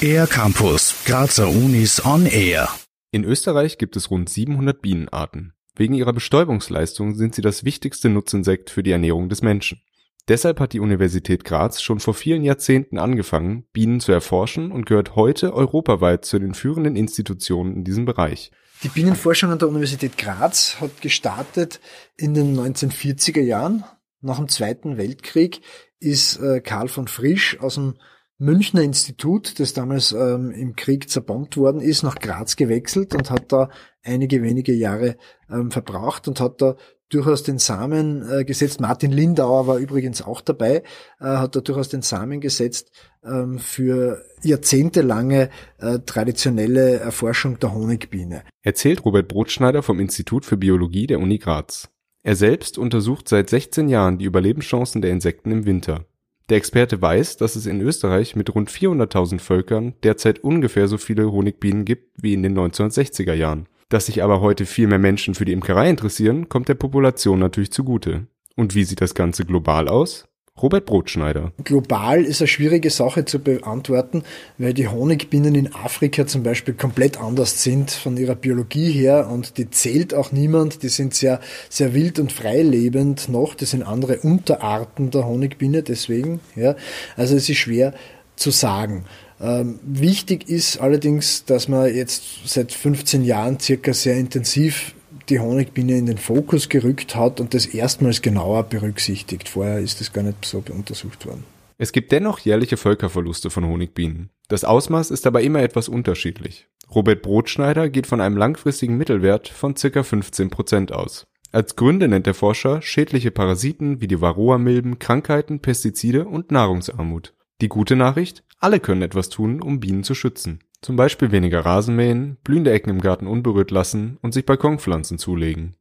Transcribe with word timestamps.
Air 0.00 0.26
Campus, 0.26 0.94
Grazer 1.04 1.48
Unis 1.48 2.04
on 2.04 2.26
Air. 2.26 2.68
In 3.10 3.24
Österreich 3.24 3.78
gibt 3.78 3.96
es 3.96 4.10
rund 4.10 4.28
700 4.28 4.80
Bienenarten. 4.80 5.52
Wegen 5.74 5.94
ihrer 5.94 6.12
Bestäubungsleistung 6.12 7.14
sind 7.14 7.34
sie 7.34 7.42
das 7.42 7.64
wichtigste 7.64 8.08
Nutzinsekt 8.08 8.70
für 8.70 8.82
die 8.82 8.92
Ernährung 8.92 9.28
des 9.28 9.42
Menschen. 9.42 9.80
Deshalb 10.28 10.58
hat 10.58 10.72
die 10.72 10.80
Universität 10.80 11.44
Graz 11.44 11.80
schon 11.80 12.00
vor 12.00 12.14
vielen 12.14 12.42
Jahrzehnten 12.42 12.98
angefangen, 12.98 13.64
Bienen 13.72 14.00
zu 14.00 14.10
erforschen 14.12 14.72
und 14.72 14.86
gehört 14.86 15.14
heute 15.16 15.54
europaweit 15.54 16.24
zu 16.24 16.38
den 16.38 16.54
führenden 16.54 16.96
Institutionen 16.96 17.76
in 17.76 17.84
diesem 17.84 18.06
Bereich. 18.06 18.50
Die 18.82 18.88
Bienenforschung 18.88 19.50
an 19.50 19.58
der 19.58 19.68
Universität 19.68 20.18
Graz 20.18 20.80
hat 20.80 21.00
gestartet 21.00 21.80
in 22.16 22.34
den 22.34 22.56
1940er 22.56 23.40
Jahren. 23.40 23.84
Nach 24.20 24.38
dem 24.38 24.48
Zweiten 24.48 24.96
Weltkrieg 24.96 25.60
ist 26.00 26.38
äh, 26.40 26.60
Karl 26.60 26.88
von 26.88 27.08
Frisch 27.08 27.58
aus 27.60 27.74
dem 27.74 27.94
Münchner 28.38 28.82
Institut, 28.82 29.58
das 29.60 29.72
damals 29.72 30.12
ähm, 30.12 30.50
im 30.50 30.76
Krieg 30.76 31.08
zerbombt 31.08 31.56
worden 31.56 31.80
ist, 31.80 32.02
nach 32.02 32.16
Graz 32.16 32.56
gewechselt 32.56 33.14
und 33.14 33.30
hat 33.30 33.50
da 33.50 33.70
einige 34.02 34.42
wenige 34.42 34.74
Jahre 34.74 35.16
ähm, 35.50 35.70
verbraucht 35.70 36.28
und 36.28 36.38
hat 36.38 36.60
da 36.60 36.76
durchaus 37.08 37.44
den 37.44 37.58
Samen 37.58 38.28
äh, 38.30 38.44
gesetzt. 38.44 38.80
Martin 38.80 39.10
Lindauer 39.10 39.66
war 39.66 39.78
übrigens 39.78 40.22
auch 40.22 40.40
dabei, 40.40 40.82
äh, 41.20 41.24
hat 41.24 41.56
da 41.56 41.60
durchaus 41.60 41.88
den 41.88 42.02
Samen 42.02 42.40
gesetzt 42.40 42.90
ähm, 43.24 43.58
für 43.58 44.22
jahrzehntelange 44.42 45.48
äh, 45.78 46.00
traditionelle 46.00 46.98
Erforschung 46.98 47.58
der 47.58 47.74
Honigbiene. 47.74 48.42
Erzählt 48.62 49.04
Robert 49.04 49.28
Brotschneider 49.28 49.82
vom 49.82 50.00
Institut 50.00 50.44
für 50.44 50.56
Biologie 50.56 51.06
der 51.06 51.20
Uni 51.20 51.38
Graz. 51.38 51.88
Er 52.26 52.34
selbst 52.34 52.76
untersucht 52.76 53.28
seit 53.28 53.48
16 53.50 53.88
Jahren 53.88 54.18
die 54.18 54.24
Überlebenschancen 54.24 55.00
der 55.00 55.12
Insekten 55.12 55.52
im 55.52 55.64
Winter. 55.64 56.06
Der 56.48 56.56
Experte 56.56 57.00
weiß, 57.00 57.36
dass 57.36 57.54
es 57.54 57.66
in 57.66 57.80
Österreich 57.80 58.34
mit 58.34 58.52
rund 58.52 58.68
400.000 58.68 59.38
Völkern 59.38 59.94
derzeit 60.02 60.40
ungefähr 60.40 60.88
so 60.88 60.98
viele 60.98 61.30
Honigbienen 61.30 61.84
gibt 61.84 62.20
wie 62.20 62.34
in 62.34 62.42
den 62.42 62.58
1960er 62.58 63.32
Jahren. 63.32 63.68
Dass 63.90 64.06
sich 64.06 64.24
aber 64.24 64.40
heute 64.40 64.66
viel 64.66 64.88
mehr 64.88 64.98
Menschen 64.98 65.36
für 65.36 65.44
die 65.44 65.52
Imkerei 65.52 65.88
interessieren, 65.88 66.48
kommt 66.48 66.68
der 66.68 66.74
Population 66.74 67.38
natürlich 67.38 67.70
zugute. 67.70 68.26
Und 68.56 68.74
wie 68.74 68.82
sieht 68.82 69.02
das 69.02 69.14
Ganze 69.14 69.44
global 69.44 69.86
aus? 69.86 70.26
Robert 70.60 70.86
Brotschneider. 70.86 71.52
Global 71.64 72.24
ist 72.24 72.40
eine 72.40 72.48
schwierige 72.48 72.88
Sache 72.88 73.26
zu 73.26 73.40
beantworten, 73.40 74.22
weil 74.56 74.72
die 74.72 74.88
Honigbienen 74.88 75.54
in 75.54 75.74
Afrika 75.74 76.26
zum 76.26 76.42
Beispiel 76.42 76.72
komplett 76.72 77.20
anders 77.20 77.62
sind 77.62 77.90
von 77.90 78.16
ihrer 78.16 78.34
Biologie 78.34 78.90
her 78.90 79.28
und 79.30 79.58
die 79.58 79.68
zählt 79.68 80.14
auch 80.14 80.32
niemand. 80.32 80.82
Die 80.82 80.88
sind 80.88 81.12
sehr, 81.12 81.40
sehr 81.68 81.92
wild 81.92 82.18
und 82.18 82.32
freilebend 82.32 83.28
noch. 83.28 83.54
Das 83.54 83.72
sind 83.72 83.82
andere 83.82 84.20
Unterarten 84.20 85.10
der 85.10 85.26
Honigbiene 85.26 85.82
deswegen. 85.82 86.40
Ja. 86.54 86.74
Also 87.16 87.36
es 87.36 87.48
ist 87.50 87.58
schwer 87.58 87.92
zu 88.36 88.50
sagen. 88.50 89.04
Ähm, 89.38 89.78
wichtig 89.82 90.48
ist 90.48 90.78
allerdings, 90.80 91.44
dass 91.44 91.68
man 91.68 91.94
jetzt 91.94 92.22
seit 92.46 92.72
15 92.72 93.24
Jahren 93.24 93.60
circa 93.60 93.92
sehr 93.92 94.16
intensiv 94.16 94.94
die 95.28 95.40
Honigbiene 95.40 95.98
in 95.98 96.06
den 96.06 96.18
Fokus 96.18 96.68
gerückt 96.68 97.16
hat 97.16 97.40
und 97.40 97.54
das 97.54 97.66
erstmals 97.66 98.22
genauer 98.22 98.64
berücksichtigt. 98.64 99.48
Vorher 99.48 99.78
ist 99.78 100.00
das 100.00 100.12
gar 100.12 100.22
nicht 100.22 100.44
so 100.44 100.62
untersucht 100.70 101.26
worden. 101.26 101.44
Es 101.78 101.92
gibt 101.92 102.12
dennoch 102.12 102.38
jährliche 102.38 102.76
Völkerverluste 102.76 103.50
von 103.50 103.66
Honigbienen. 103.66 104.30
Das 104.48 104.64
Ausmaß 104.64 105.10
ist 105.10 105.26
aber 105.26 105.42
immer 105.42 105.60
etwas 105.60 105.88
unterschiedlich. 105.88 106.68
Robert 106.94 107.22
Brotschneider 107.22 107.90
geht 107.90 108.06
von 108.06 108.20
einem 108.20 108.36
langfristigen 108.36 108.96
Mittelwert 108.96 109.48
von 109.48 109.74
ca. 109.74 110.02
15 110.02 110.50
Prozent 110.50 110.92
aus. 110.92 111.26
Als 111.52 111.76
Gründe 111.76 112.08
nennt 112.08 112.26
der 112.26 112.34
Forscher 112.34 112.80
schädliche 112.82 113.30
Parasiten 113.30 114.00
wie 114.00 114.08
die 114.08 114.20
Varroa-Milben, 114.20 114.98
Krankheiten, 114.98 115.60
Pestizide 115.60 116.26
und 116.26 116.50
Nahrungsarmut. 116.50 117.34
Die 117.60 117.68
gute 117.68 117.96
Nachricht? 117.96 118.44
Alle 118.58 118.80
können 118.80 119.02
etwas 119.02 119.28
tun, 119.28 119.62
um 119.62 119.80
Bienen 119.80 120.04
zu 120.04 120.14
schützen. 120.14 120.60
Zum 120.86 120.94
Beispiel 120.94 121.32
weniger 121.32 121.66
Rasen 121.66 121.96
mähen, 121.96 122.36
blühende 122.44 122.70
Ecken 122.70 122.90
im 122.90 123.00
Garten 123.00 123.26
unberührt 123.26 123.72
lassen 123.72 124.18
und 124.22 124.32
sich 124.32 124.46
Balkonpflanzen 124.46 125.18
zulegen. 125.18 125.74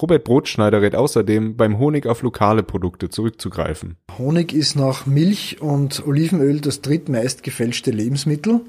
Robert 0.00 0.24
Brotschneider 0.24 0.80
rät 0.80 0.94
außerdem, 0.94 1.58
beim 1.58 1.78
Honig 1.78 2.06
auf 2.06 2.22
lokale 2.22 2.62
Produkte 2.62 3.10
zurückzugreifen. 3.10 3.98
Honig 4.16 4.54
ist 4.54 4.74
nach 4.74 5.04
Milch 5.04 5.60
und 5.60 6.06
Olivenöl 6.06 6.62
das 6.62 6.80
drittmeist 6.80 7.42
gefälschte 7.42 7.90
Lebensmittel. 7.90 8.62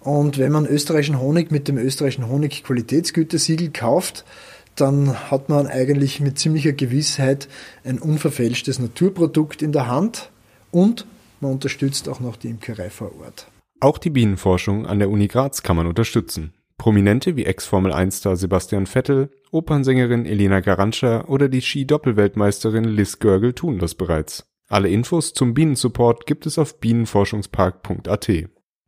Und 0.00 0.36
wenn 0.36 0.52
man 0.52 0.66
österreichischen 0.66 1.18
Honig 1.18 1.50
mit 1.50 1.66
dem 1.66 1.78
österreichischen 1.78 2.28
Honig-Qualitätsgütesiegel 2.28 3.70
kauft, 3.70 4.26
dann 4.74 5.30
hat 5.30 5.48
man 5.48 5.66
eigentlich 5.66 6.20
mit 6.20 6.38
ziemlicher 6.38 6.74
Gewissheit 6.74 7.48
ein 7.84 8.00
unverfälschtes 8.00 8.80
Naturprodukt 8.80 9.62
in 9.62 9.72
der 9.72 9.86
Hand 9.86 10.28
und 10.72 11.06
man 11.40 11.52
unterstützt 11.52 12.06
auch 12.10 12.20
noch 12.20 12.36
die 12.36 12.50
Imkerei 12.50 12.90
vor 12.90 13.12
Ort. 13.18 13.46
Auch 13.78 13.98
die 13.98 14.10
Bienenforschung 14.10 14.86
an 14.86 14.98
der 14.98 15.10
Uni 15.10 15.28
Graz 15.28 15.62
kann 15.62 15.76
man 15.76 15.86
unterstützen. 15.86 16.54
Prominente 16.78 17.36
wie 17.36 17.44
Ex-Formel-1-Star 17.44 18.36
Sebastian 18.36 18.86
Vettel, 18.86 19.30
Opernsängerin 19.50 20.24
Elena 20.24 20.60
Garantscha 20.60 21.24
oder 21.26 21.48
die 21.48 21.60
Ski-Doppelweltmeisterin 21.60 22.84
Liz 22.84 23.18
Görgel 23.18 23.52
tun 23.52 23.78
das 23.78 23.94
bereits. 23.94 24.46
Alle 24.68 24.88
Infos 24.88 25.34
zum 25.34 25.54
Bienensupport 25.54 26.26
gibt 26.26 26.46
es 26.46 26.58
auf 26.58 26.80
bienenforschungspark.at. 26.80 28.32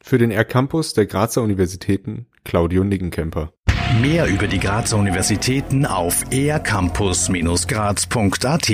Für 0.00 0.18
den 0.18 0.30
R-Campus 0.30 0.94
der 0.94 1.06
Grazer 1.06 1.42
Universitäten 1.42 2.26
Claudio 2.44 2.82
Niggenkemper. 2.82 3.52
Mehr 4.00 4.26
über 4.26 4.46
die 4.46 4.58
Grazer 4.58 4.96
Universitäten 4.96 5.84
auf 5.86 6.24
ercampus-graz.at 6.30 8.70